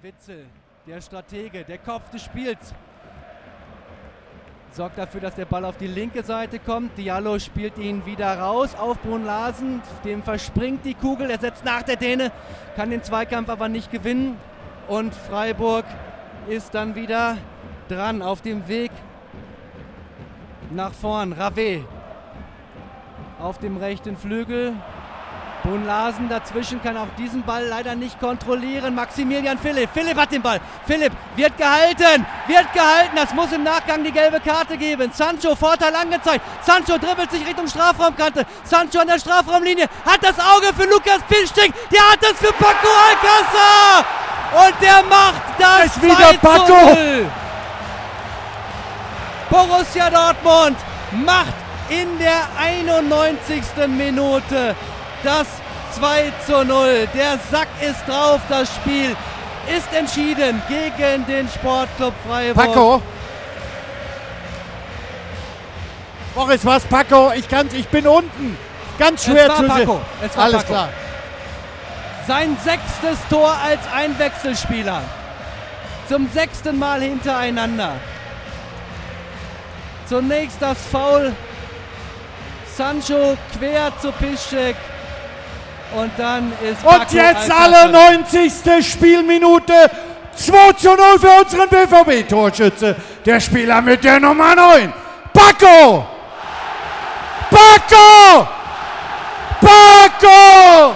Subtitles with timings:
[0.00, 0.46] Witzel,
[0.86, 2.72] der Stratege, der Kopf des Spiels.
[4.70, 6.96] Sorgt dafür, dass der Ball auf die linke Seite kommt.
[6.96, 9.82] Diallo spielt ihn wieder raus auf Brun Larsen.
[10.04, 11.30] Dem verspringt die Kugel.
[11.30, 12.30] Er setzt nach der Däne,
[12.76, 14.36] kann den Zweikampf aber nicht gewinnen.
[14.86, 15.84] Und Freiburg
[16.46, 17.36] ist dann wieder
[17.88, 18.92] dran auf dem Weg
[20.70, 21.32] nach vorn.
[21.32, 21.84] Rave
[23.40, 24.74] auf dem rechten Flügel.
[25.62, 28.94] Brun Larsen dazwischen kann auch diesen Ball leider nicht kontrollieren.
[28.94, 29.90] Maximilian Philipp.
[29.92, 30.60] Philipp hat den Ball.
[30.86, 32.24] Philipp wird gehalten.
[32.46, 33.16] Wird gehalten.
[33.16, 35.10] Das muss im Nachgang die gelbe Karte geben.
[35.12, 36.44] Sancho Vorteil angezeigt.
[36.62, 38.46] Sancho dribbelt sich Richtung Strafraumkante.
[38.64, 39.86] Sancho an der Strafraumlinie.
[40.06, 41.72] Hat das Auge für Lukas Piszczek.
[41.90, 44.04] Der hat das für Paco Alcázar.
[44.66, 46.96] Und der macht das ist wieder Paco.
[49.50, 50.76] Borussia Dortmund
[51.24, 51.54] macht
[51.88, 53.62] in der 91.
[53.88, 54.74] Minute
[55.22, 55.46] das
[55.92, 57.08] 2 zu 0.
[57.14, 59.16] Der Sack ist drauf, das Spiel
[59.76, 62.66] ist entschieden gegen den Sportclub Freiburg.
[62.66, 63.02] Paco.
[66.34, 67.32] Boris, was Paco?
[67.32, 68.56] Ich kann's, ich bin unten.
[68.98, 70.00] Ganz schwer zu Paco.
[70.22, 70.72] Es war Alles Paco.
[70.72, 70.88] klar.
[72.26, 75.00] Sein sechstes Tor als Einwechselspieler.
[76.08, 77.92] Zum sechsten Mal hintereinander.
[80.08, 81.34] Zunächst das Foul.
[82.76, 84.76] Sancho quer zu Piszczek.
[85.94, 88.86] Und dann ist Und Paco jetzt alle 90.
[88.86, 89.72] Spielminute
[90.34, 92.96] 2 zu 0 für unseren BVB-Torschütze.
[93.24, 94.92] Der Spieler mit der Nummer 9.
[95.32, 96.06] Paco!
[97.50, 98.48] Paco!
[99.60, 100.87] Paco!